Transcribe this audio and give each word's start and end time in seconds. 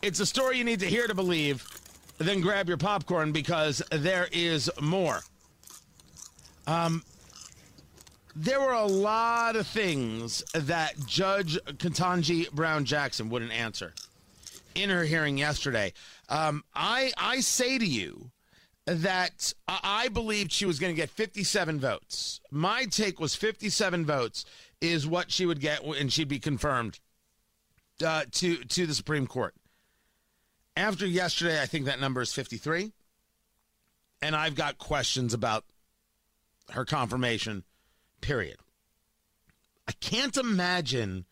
It's 0.00 0.20
a 0.20 0.26
story 0.26 0.58
you 0.58 0.64
need 0.64 0.80
to 0.80 0.86
hear 0.86 1.06
to 1.06 1.14
believe. 1.14 1.66
Then 2.18 2.40
grab 2.40 2.68
your 2.68 2.76
popcorn 2.76 3.32
because 3.32 3.82
there 3.90 4.28
is 4.32 4.70
more. 4.80 5.20
Um, 6.66 7.02
there 8.34 8.60
were 8.60 8.72
a 8.72 8.86
lot 8.86 9.56
of 9.56 9.66
things 9.66 10.44
that 10.54 10.94
Judge 11.06 11.58
Ketanji 11.64 12.50
Brown 12.52 12.84
Jackson 12.84 13.28
wouldn't 13.28 13.52
answer 13.52 13.94
in 14.74 14.90
her 14.90 15.04
hearing 15.04 15.38
yesterday. 15.38 15.92
Um, 16.28 16.62
I 16.74 17.12
I 17.16 17.40
say 17.40 17.78
to 17.78 17.86
you 17.86 18.30
that 18.86 19.52
I 19.66 20.08
believed 20.08 20.52
she 20.52 20.66
was 20.66 20.78
going 20.78 20.94
to 20.94 20.96
get 20.96 21.10
57 21.10 21.80
votes. 21.80 22.40
My 22.50 22.84
take 22.84 23.18
was 23.18 23.34
57 23.34 24.06
votes 24.06 24.44
is 24.80 25.06
what 25.06 25.30
she 25.32 25.44
would 25.44 25.60
get, 25.60 25.82
and 25.82 26.12
she'd 26.12 26.28
be 26.28 26.38
confirmed 26.38 27.00
uh, 28.04 28.24
to 28.32 28.56
to 28.64 28.86
the 28.86 28.94
Supreme 28.94 29.26
Court. 29.26 29.54
After 30.78 31.06
yesterday, 31.08 31.60
I 31.60 31.66
think 31.66 31.86
that 31.86 31.98
number 31.98 32.20
is 32.20 32.32
53, 32.32 32.92
and 34.22 34.36
I've 34.36 34.54
got 34.54 34.78
questions 34.78 35.34
about 35.34 35.64
her 36.70 36.84
confirmation. 36.84 37.64
Period. 38.20 38.58
I 39.88 39.92
can't 40.00 40.36
imagine 40.36 41.24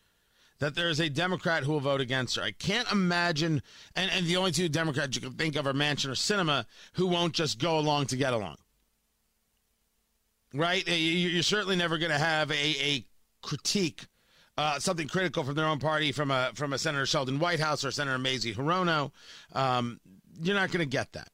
that 0.59 0.75
there 0.75 0.89
is 0.89 0.99
a 0.99 1.09
Democrat 1.09 1.63
who 1.63 1.71
will 1.71 1.81
vote 1.81 2.01
against 2.01 2.35
her. 2.35 2.43
I 2.43 2.51
can't 2.51 2.91
imagine, 2.91 3.63
and, 3.95 4.11
and 4.11 4.27
the 4.27 4.37
only 4.37 4.51
two 4.51 4.69
Democrats 4.69 5.15
you 5.15 5.23
can 5.23 5.35
think 5.35 5.55
of 5.55 5.65
are 5.65 5.73
Manchin 5.73 6.07
or 6.07 6.15
Sinema, 6.15 6.65
who 6.95 7.07
won't 7.07 7.33
just 7.33 7.61
go 7.61 7.79
along 7.79 8.07
to 8.07 8.17
get 8.17 8.33
along. 8.33 8.57
Right? 10.53 10.83
Eh, 10.89 10.97
you're 10.97 11.45
certainly 11.45 11.77
never 11.77 11.99
going 11.99 12.11
to 12.11 12.19
have 12.19 12.51
a, 12.51 12.55
a 12.55 13.05
critique, 13.43 14.07
uh, 14.59 14.79
something 14.79 15.09
critical 15.09 15.45
from 15.45 15.55
their 15.55 15.67
own 15.67 15.79
party, 15.79 16.13
from 16.13 16.31
a 16.31 16.51
from 16.55 16.73
a 16.73 16.79
Senator 16.79 17.07
Sheldon 17.07 17.39
Whitehouse 17.39 17.85
or 17.85 17.91
Senator 17.91 18.19
Mazie 18.19 18.55
Hirono. 18.55 19.13
Um, 19.53 20.01
you're 20.41 20.55
not 20.55 20.71
going 20.71 20.85
to 20.85 20.91
get 20.91 21.13
that. 21.13 21.29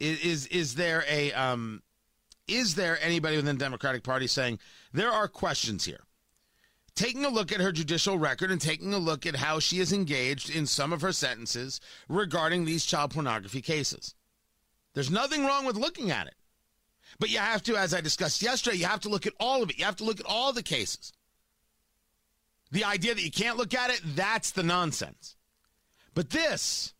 Is, 0.00 0.20
is 0.20 0.46
is 0.46 0.74
there 0.74 1.04
a 1.08 1.32
um, 1.32 1.82
is 2.48 2.74
there 2.74 2.98
anybody 3.02 3.36
within 3.36 3.56
the 3.56 3.64
Democratic 3.64 4.02
Party 4.02 4.26
saying 4.26 4.58
there 4.92 5.10
are 5.10 5.28
questions 5.28 5.84
here? 5.84 6.00
Taking 6.94 7.26
a 7.26 7.28
look 7.28 7.52
at 7.52 7.60
her 7.60 7.72
judicial 7.72 8.18
record 8.18 8.50
and 8.50 8.60
taking 8.60 8.94
a 8.94 8.98
look 8.98 9.26
at 9.26 9.36
how 9.36 9.58
she 9.58 9.80
is 9.80 9.92
engaged 9.92 10.48
in 10.48 10.64
some 10.64 10.94
of 10.94 11.02
her 11.02 11.12
sentences 11.12 11.78
regarding 12.08 12.64
these 12.64 12.86
child 12.86 13.10
pornography 13.10 13.60
cases. 13.60 14.14
There's 14.94 15.10
nothing 15.10 15.44
wrong 15.44 15.66
with 15.66 15.76
looking 15.76 16.10
at 16.10 16.26
it. 16.26 16.34
But 17.18 17.28
you 17.30 17.38
have 17.38 17.62
to, 17.64 17.76
as 17.76 17.92
I 17.92 18.00
discussed 18.00 18.40
yesterday, 18.40 18.78
you 18.78 18.86
have 18.86 19.00
to 19.00 19.10
look 19.10 19.26
at 19.26 19.34
all 19.38 19.62
of 19.62 19.68
it. 19.68 19.78
You 19.78 19.84
have 19.84 19.96
to 19.96 20.04
look 20.04 20.20
at 20.20 20.26
all 20.26 20.54
the 20.54 20.62
cases. 20.62 21.12
The 22.70 22.84
idea 22.84 23.14
that 23.14 23.22
you 23.22 23.30
can't 23.30 23.56
look 23.56 23.74
at 23.74 23.90
it, 23.90 24.00
that's 24.04 24.50
the 24.50 24.62
nonsense. 24.62 25.36
But 26.14 26.30
this, 26.30 26.94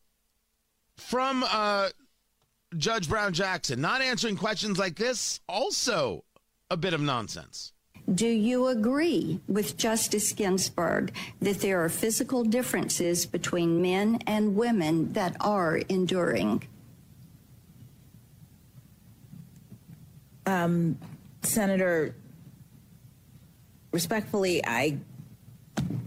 from 0.97 1.45
uh, 1.51 1.89
Judge 2.77 3.09
Brown 3.09 3.33
Jackson, 3.33 3.81
not 3.81 4.01
answering 4.01 4.37
questions 4.37 4.79
like 4.79 4.97
this, 4.97 5.41
also 5.49 6.25
a 6.71 6.77
bit 6.77 6.95
of 6.95 7.01
nonsense. 7.01 7.73
Do 8.15 8.29
you 8.29 8.69
agree 8.69 9.41
with 9.49 9.77
Justice 9.77 10.33
Ginsburg 10.33 11.13
that 11.41 11.59
there 11.61 11.85
are 11.85 11.89
physical 11.89 12.45
differences 12.45 13.27
between 13.27 13.83
men 13.83 14.21
and 14.29 14.55
women 14.55 15.13
that 15.15 15.37
are 15.41 15.79
enduring? 15.89 16.63
Um, 20.47 20.99
Senator, 21.43 22.15
respectfully, 23.91 24.65
I 24.65 24.99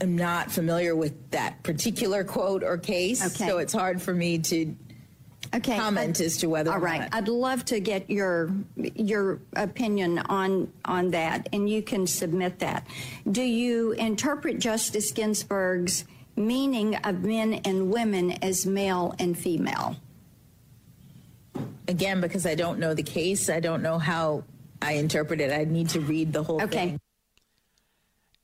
am 0.01 0.15
not 0.15 0.51
familiar 0.51 0.95
with 0.95 1.31
that 1.31 1.61
particular 1.63 2.23
quote 2.23 2.63
or 2.63 2.77
case, 2.77 3.25
okay. 3.25 3.47
so 3.47 3.57
it's 3.57 3.73
hard 3.73 4.01
for 4.01 4.13
me 4.13 4.39
to 4.39 4.75
okay, 5.53 5.77
comment 5.77 6.19
I'd, 6.19 6.25
as 6.25 6.37
to 6.37 6.47
whether. 6.47 6.71
All 6.71 6.79
right, 6.79 7.01
not. 7.01 7.13
I'd 7.13 7.27
love 7.27 7.65
to 7.65 7.79
get 7.79 8.09
your 8.09 8.51
your 8.75 9.39
opinion 9.55 10.19
on 10.19 10.71
on 10.85 11.11
that, 11.11 11.49
and 11.53 11.69
you 11.69 11.81
can 11.81 12.07
submit 12.07 12.59
that. 12.59 12.87
Do 13.29 13.41
you 13.41 13.91
interpret 13.93 14.59
Justice 14.59 15.11
Ginsburg's 15.11 16.05
meaning 16.35 16.95
of 16.97 17.23
men 17.23 17.55
and 17.65 17.91
women 17.91 18.31
as 18.43 18.65
male 18.65 19.13
and 19.19 19.37
female? 19.37 19.97
Again, 21.87 22.21
because 22.21 22.45
I 22.45 22.55
don't 22.55 22.79
know 22.79 22.93
the 22.93 23.03
case, 23.03 23.49
I 23.49 23.59
don't 23.59 23.81
know 23.81 23.97
how 23.97 24.43
I 24.81 24.93
interpret 24.93 25.41
it. 25.41 25.51
I 25.51 25.65
need 25.65 25.89
to 25.89 25.99
read 25.99 26.31
the 26.31 26.43
whole 26.43 26.61
okay. 26.61 26.89
thing. 26.91 26.99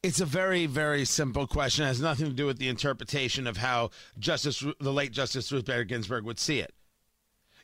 It's 0.05 0.21
a 0.21 0.25
very, 0.25 0.67
very 0.67 1.03
simple 1.03 1.47
question. 1.47 1.83
It 1.83 1.87
has 1.87 1.99
nothing 1.99 2.27
to 2.27 2.31
do 2.31 2.45
with 2.45 2.59
the 2.59 2.67
interpretation 2.67 3.47
of 3.47 3.57
how 3.57 3.89
Justice, 4.19 4.63
the 4.79 4.93
late 4.93 5.11
Justice 5.11 5.51
Ruth 5.51 5.65
Bader 5.65 5.83
Ginsburg 5.83 6.25
would 6.25 6.37
see 6.37 6.59
it. 6.59 6.75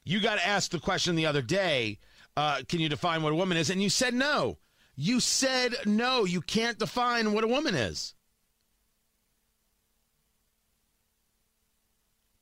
You 0.04 0.20
got 0.20 0.40
asked 0.40 0.72
the 0.72 0.80
question 0.80 1.14
the 1.14 1.28
other 1.28 1.44
day 1.44 2.00
uh, 2.36 2.64
can 2.68 2.80
you 2.80 2.90
define 2.90 3.22
what 3.22 3.32
a 3.32 3.36
woman 3.36 3.58
is? 3.58 3.70
And 3.70 3.84
you 3.84 3.90
said 3.92 4.16
no. 4.16 4.58
You 4.96 5.20
said 5.20 5.76
no. 5.86 6.26
You 6.26 6.42
can't 6.42 6.80
define 6.80 7.32
what 7.34 7.44
a 7.44 7.48
woman 7.48 7.76
is. 7.76 8.16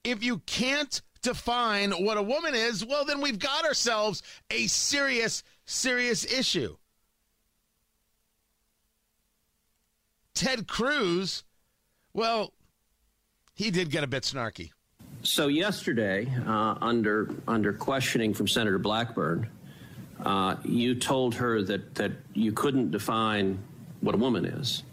If 0.05 0.23
you 0.23 0.37
can't 0.45 1.01
define 1.21 1.91
what 1.91 2.15
a 2.15 2.23
woman 2.23 2.55
is, 2.55 2.85
well, 2.85 3.03
then 3.03 3.19
we've 3.19 3.37
got 3.37 3.65
ourselves 3.65 4.23
a 4.49 4.67
serious, 4.67 5.43
serious 5.65 6.23
issue. 6.23 6.77
Ted 10.39 10.69
Cruz, 10.69 11.43
well, 12.13 12.53
he 13.55 13.71
did 13.71 13.91
get 13.91 14.05
a 14.05 14.07
bit 14.07 14.23
snarky. 14.23 14.71
So 15.21 15.47
yesterday, 15.47 16.31
uh, 16.47 16.75
under 16.79 17.29
under 17.45 17.73
questioning 17.73 18.33
from 18.33 18.47
Senator 18.47 18.79
Blackburn, 18.79 19.49
uh, 20.23 20.55
you 20.63 20.95
told 20.95 21.35
her 21.35 21.61
that 21.63 21.93
that 21.95 22.13
you 22.33 22.53
couldn't 22.53 22.91
define 22.91 23.59
what 23.99 24.15
a 24.15 24.17
woman 24.17 24.45
is, 24.45 24.83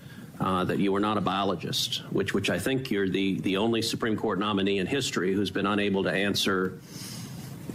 uh, 0.40 0.64
that 0.64 0.80
you 0.80 0.90
were 0.90 0.98
not 0.98 1.16
a 1.16 1.20
biologist, 1.20 1.98
which 2.10 2.34
which 2.34 2.50
I 2.50 2.58
think 2.58 2.90
you're 2.90 3.08
the 3.08 3.38
the 3.42 3.56
only 3.56 3.82
Supreme 3.82 4.16
Court 4.16 4.40
nominee 4.40 4.78
in 4.78 4.88
history 4.88 5.32
who's 5.32 5.52
been 5.52 5.66
unable 5.66 6.02
to 6.02 6.10
answer 6.10 6.80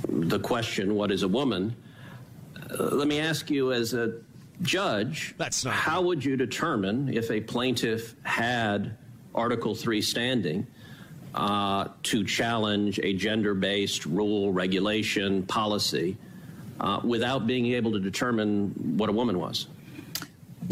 the 0.09 0.39
question, 0.39 0.95
"What 0.95 1.09
is 1.09 1.23
a 1.23 1.29
woman?" 1.29 1.73
Uh, 2.69 2.95
let 2.95 3.07
me 3.07 3.21
ask 3.21 3.49
you, 3.49 3.71
as 3.71 3.93
a 3.93 4.15
judge, 4.61 5.35
That's 5.37 5.65
not 5.65 5.73
how 5.73 6.01
would 6.01 6.23
you 6.23 6.37
determine 6.37 7.13
if 7.13 7.31
a 7.31 7.41
plaintiff 7.41 8.15
had 8.23 8.97
Article 9.33 9.75
Three 9.75 10.01
standing? 10.01 10.67
uh, 11.33 11.87
to 12.03 12.23
challenge 12.23 12.99
a 13.03 13.13
gender 13.13 13.53
based 13.53 14.05
rule, 14.05 14.51
regulation, 14.51 15.43
policy 15.43 16.17
uh, 16.79 16.99
without 17.03 17.47
being 17.47 17.67
able 17.67 17.91
to 17.91 17.99
determine 17.99 18.97
what 18.97 19.09
a 19.09 19.13
woman 19.13 19.39
was? 19.39 19.67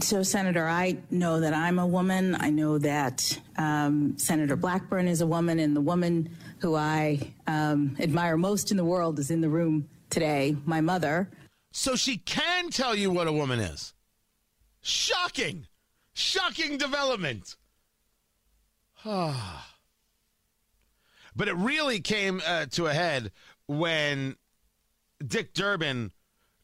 So, 0.01 0.21
Senator, 0.23 0.67
I 0.67 0.97
know 1.09 1.39
that 1.39 1.53
I'm 1.53 1.79
a 1.79 1.87
woman. 1.87 2.35
I 2.39 2.49
know 2.51 2.77
that 2.77 3.39
um, 3.57 4.17
Senator 4.17 4.55
Blackburn 4.55 5.07
is 5.07 5.21
a 5.21 5.27
woman, 5.27 5.59
and 5.59 5.75
the 5.75 5.81
woman 5.81 6.29
who 6.59 6.75
I 6.75 7.19
um, 7.47 7.97
admire 7.99 8.37
most 8.37 8.71
in 8.71 8.77
the 8.77 8.85
world 8.85 9.17
is 9.19 9.31
in 9.31 9.41
the 9.41 9.49
room 9.49 9.89
today, 10.09 10.55
my 10.65 10.79
mother. 10.79 11.29
So 11.71 11.95
she 11.95 12.17
can 12.17 12.69
tell 12.69 12.95
you 12.95 13.11
what 13.11 13.27
a 13.27 13.33
woman 13.33 13.59
is. 13.59 13.93
Shocking. 14.81 15.67
Shocking 16.13 16.77
development. 16.77 17.55
Ah. 19.05 19.75
But 21.35 21.47
it 21.47 21.55
really 21.55 21.99
came 22.01 22.41
uh, 22.45 22.65
to 22.71 22.87
a 22.87 22.93
head 22.93 23.31
when 23.67 24.35
Dick 25.25 25.53
Durbin 25.53 26.11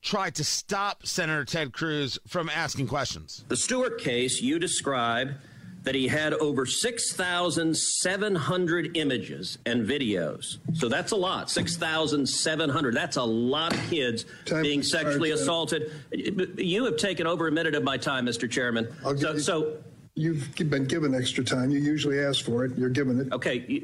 tried 0.01 0.35
to 0.35 0.43
stop 0.43 1.05
Senator 1.05 1.45
Ted 1.45 1.73
Cruz 1.73 2.19
from 2.27 2.49
asking 2.49 2.87
questions. 2.87 3.45
The 3.47 3.57
Stewart 3.57 3.99
case, 3.99 4.41
you 4.41 4.59
describe 4.59 5.35
that 5.85 5.95
he 5.95 6.07
had 6.07 6.33
over 6.33 6.65
6,700 6.65 8.97
images 8.97 9.57
and 9.65 9.87
videos. 9.87 10.57
So 10.73 10.89
that's 10.89 11.13
a 11.13 11.15
lot. 11.15 11.49
6,700. 11.49 12.93
That's 12.93 13.15
a 13.17 13.23
lot 13.23 13.73
of 13.73 13.79
kids 13.89 14.25
time 14.45 14.63
being 14.63 14.83
sexually 14.83 15.31
assaulted. 15.31 15.93
You 16.11 16.83
have 16.85 16.97
taken 16.97 17.25
over 17.27 17.47
a 17.47 17.51
minute 17.51 17.75
of 17.75 17.83
my 17.83 17.97
time, 17.97 18.25
Mr. 18.25 18.49
Chairman. 18.49 18.87
So, 19.17 19.37
so 19.37 19.77
You've 20.17 20.55
been 20.55 20.85
given 20.85 21.13
extra 21.13 21.43
time. 21.43 21.71
You 21.71 21.79
usually 21.79 22.21
ask 22.21 22.45
for 22.45 22.63
it. 22.63 22.77
You're 22.77 22.87
given 22.89 23.19
it. 23.19 23.33
Okay, 23.33 23.83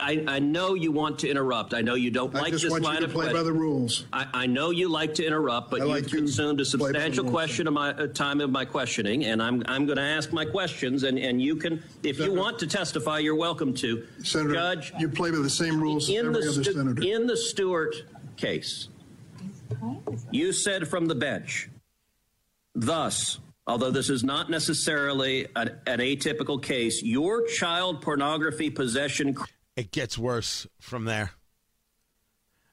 I, 0.00 0.24
I 0.26 0.38
know 0.40 0.74
you 0.74 0.90
want 0.90 1.20
to 1.20 1.28
interrupt. 1.28 1.74
I 1.74 1.80
know 1.80 1.94
you 1.94 2.10
don't 2.10 2.34
I 2.34 2.40
like 2.40 2.50
just 2.50 2.64
this 2.64 2.72
want 2.72 2.82
line 2.82 2.94
you 2.96 3.00
to 3.02 3.06
of 3.06 3.12
play 3.12 3.32
by 3.32 3.44
the 3.44 3.52
rules. 3.52 4.04
I, 4.12 4.26
I 4.34 4.46
know 4.46 4.70
you 4.70 4.88
like 4.88 5.14
to 5.14 5.24
interrupt, 5.24 5.70
but 5.70 5.80
I 5.80 5.84
you've 5.84 5.94
like 5.94 6.12
you 6.12 6.18
consumed 6.18 6.60
a 6.60 6.64
play 6.64 6.78
by 6.78 6.88
the 6.88 6.94
substantial 6.94 7.30
question 7.30 7.68
of 7.68 7.74
my 7.74 7.90
uh, 7.90 8.08
time 8.08 8.40
of 8.40 8.50
my 8.50 8.64
questioning, 8.64 9.26
and 9.26 9.40
I'm 9.40 9.62
I'm 9.66 9.86
going 9.86 9.98
to 9.98 10.02
ask 10.02 10.32
my 10.32 10.44
questions, 10.44 11.04
and, 11.04 11.16
and 11.20 11.40
you 11.40 11.54
can, 11.54 11.80
if 12.02 12.18
you 12.18 12.34
want 12.34 12.58
to 12.58 12.66
testify, 12.66 13.20
you're 13.20 13.36
welcome 13.36 13.72
to. 13.74 14.04
Senator, 14.24 14.54
Judge, 14.54 14.92
you 14.98 15.08
play 15.08 15.30
by 15.30 15.36
the 15.38 15.48
same 15.48 15.80
rules 15.80 16.08
as 16.08 16.16
in 16.16 16.26
every 16.26 16.32
the 16.42 16.48
other 16.50 16.64
Stu- 16.64 16.72
senator. 16.72 17.02
in 17.04 17.28
the 17.28 17.36
Stewart 17.36 17.94
case, 18.36 18.88
you 20.32 20.52
said 20.52 20.88
from 20.88 21.06
the 21.06 21.14
bench, 21.14 21.70
thus. 22.74 23.38
Although 23.70 23.92
this 23.92 24.10
is 24.10 24.24
not 24.24 24.50
necessarily 24.50 25.46
an, 25.54 25.78
an 25.86 26.00
atypical 26.00 26.60
case, 26.60 27.04
your 27.04 27.46
child 27.46 28.02
pornography 28.02 28.68
possession 28.68 29.36
it 29.76 29.92
gets 29.92 30.18
worse 30.18 30.66
from 30.80 31.04
there. 31.04 31.30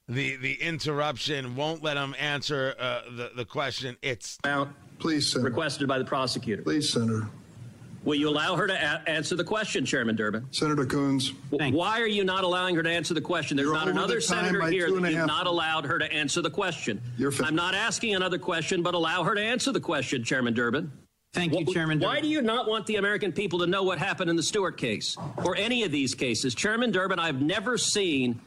The 0.08 0.34
the 0.36 0.54
interruption 0.54 1.54
won't 1.54 1.84
let 1.84 1.96
him 1.96 2.16
answer 2.18 2.74
uh, 2.76 3.02
the 3.16 3.30
the 3.36 3.44
question. 3.44 3.96
It's 4.02 4.38
Out, 4.42 4.70
Please, 4.98 5.30
Senator. 5.30 5.48
requested 5.50 5.86
by 5.86 5.98
the 5.98 6.04
prosecutor. 6.04 6.62
Please, 6.62 6.92
Senator. 6.92 7.28
Will 8.04 8.14
you 8.14 8.28
allow 8.28 8.56
her 8.56 8.66
to 8.66 8.72
a- 8.74 9.08
answer 9.08 9.34
the 9.36 9.44
question, 9.44 9.84
Chairman 9.84 10.16
Durbin? 10.16 10.46
Senator 10.50 10.86
Coons. 10.86 11.32
W- 11.50 11.76
Why 11.76 12.00
are 12.00 12.06
you 12.06 12.24
not 12.24 12.44
allowing 12.44 12.74
her 12.76 12.82
to 12.82 12.88
answer 12.90 13.12
the 13.12 13.20
question? 13.20 13.56
There's 13.56 13.66
You're 13.66 13.74
not 13.74 13.88
another 13.88 14.14
the 14.16 14.20
senator 14.22 14.62
here 14.68 14.88
that 14.90 14.96
and 14.96 15.06
you've 15.06 15.14
half. 15.18 15.26
not 15.26 15.46
allowed 15.46 15.84
her 15.86 15.98
to 15.98 16.10
answer 16.12 16.40
the 16.40 16.50
question. 16.50 17.00
You're 17.18 17.30
fin- 17.32 17.46
I'm 17.46 17.54
not 17.56 17.74
asking 17.74 18.14
another 18.14 18.38
question, 18.38 18.82
but 18.82 18.94
allow 18.94 19.24
her 19.24 19.34
to 19.34 19.42
answer 19.42 19.72
the 19.72 19.80
question, 19.80 20.24
Chairman 20.24 20.54
Durbin. 20.54 20.90
Thank 21.34 21.52
you, 21.52 21.66
Wh- 21.66 21.74
Chairman. 21.74 21.98
Durbin. 21.98 22.14
Why 22.16 22.20
do 22.22 22.28
you 22.28 22.40
not 22.40 22.68
want 22.68 22.86
the 22.86 22.96
American 22.96 23.32
people 23.32 23.58
to 23.58 23.66
know 23.66 23.82
what 23.82 23.98
happened 23.98 24.30
in 24.30 24.36
the 24.36 24.42
Stewart 24.42 24.78
case 24.78 25.16
or 25.44 25.56
any 25.56 25.82
of 25.82 25.92
these 25.92 26.14
cases? 26.14 26.54
Chairman 26.54 26.90
Durbin, 26.90 27.18
I've 27.18 27.42
never 27.42 27.76
seen 27.76 28.40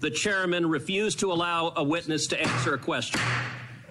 the 0.00 0.10
chairman 0.10 0.66
refuse 0.66 1.14
to 1.16 1.30
allow 1.32 1.72
a 1.76 1.82
witness 1.84 2.28
to 2.28 2.40
answer 2.40 2.72
a 2.74 2.78
question. 2.78 3.20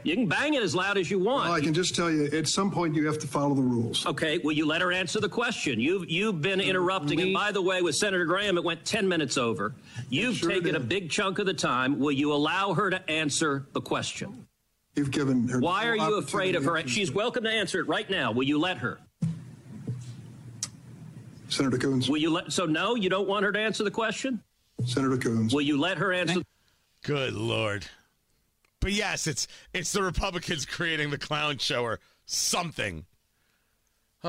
You 0.03 0.15
can 0.15 0.27
bang 0.27 0.53
it 0.53 0.63
as 0.63 0.73
loud 0.73 0.97
as 0.97 1.11
you 1.11 1.19
want. 1.19 1.45
Well, 1.45 1.53
I 1.53 1.61
can 1.61 1.73
just 1.73 1.95
tell 1.95 2.09
you, 2.09 2.25
at 2.25 2.47
some 2.47 2.71
point, 2.71 2.95
you 2.95 3.05
have 3.07 3.19
to 3.19 3.27
follow 3.27 3.53
the 3.53 3.61
rules. 3.61 4.05
Okay, 4.05 4.39
will 4.39 4.53
you 4.53 4.65
let 4.65 4.81
her 4.81 4.91
answer 4.91 5.19
the 5.19 5.29
question? 5.29 5.79
You've 5.79 6.09
you've 6.09 6.41
been 6.41 6.59
interrupting, 6.59 7.21
and 7.21 7.33
by 7.33 7.51
the 7.51 7.61
way, 7.61 7.81
with 7.81 7.95
Senator 7.95 8.25
Graham, 8.25 8.57
it 8.57 8.63
went 8.63 8.83
ten 8.85 9.07
minutes 9.07 9.37
over. 9.37 9.73
You've 10.09 10.37
sure 10.37 10.49
taken 10.49 10.75
a 10.75 10.79
big 10.79 11.09
chunk 11.09 11.39
of 11.39 11.45
the 11.45 11.53
time. 11.53 11.99
Will 11.99 12.11
you 12.11 12.33
allow 12.33 12.73
her 12.73 12.89
to 12.89 13.09
answer 13.09 13.67
the 13.73 13.81
question? 13.81 14.47
You've 14.95 15.11
given 15.11 15.47
her. 15.47 15.59
Why 15.59 15.87
are 15.87 15.95
you 15.95 16.17
afraid 16.17 16.55
of 16.55 16.65
her? 16.65 16.81
She's 16.87 17.09
answer. 17.09 17.13
welcome 17.13 17.43
to 17.43 17.49
answer 17.49 17.79
it 17.79 17.87
right 17.87 18.09
now. 18.09 18.31
Will 18.31 18.43
you 18.43 18.59
let 18.59 18.77
her? 18.79 18.99
Senator 21.47 21.77
Coons. 21.77 22.09
Will 22.09 22.17
you 22.17 22.31
let? 22.31 22.51
So 22.51 22.65
no, 22.65 22.95
you 22.95 23.09
don't 23.09 23.27
want 23.27 23.45
her 23.45 23.51
to 23.51 23.59
answer 23.59 23.83
the 23.83 23.91
question. 23.91 24.41
Senator 24.85 25.17
Coons. 25.17 25.53
Will 25.53 25.61
you 25.61 25.79
let 25.79 25.97
her 25.97 26.11
answer? 26.13 26.41
good 27.03 27.33
lord. 27.33 27.85
But 28.81 28.91
yes, 28.91 29.27
it's 29.27 29.47
it's 29.73 29.93
the 29.93 30.03
Republicans 30.03 30.65
creating 30.65 31.11
the 31.11 31.17
clown 31.17 31.59
show 31.59 31.83
or 31.83 32.01
something. 32.25 33.05